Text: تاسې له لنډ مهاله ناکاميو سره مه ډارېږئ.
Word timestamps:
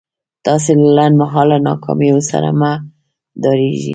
تاسې 0.45 0.71
له 0.81 0.89
لنډ 0.97 1.15
مهاله 1.21 1.57
ناکاميو 1.67 2.19
سره 2.31 2.49
مه 2.59 2.71
ډارېږئ. 3.41 3.89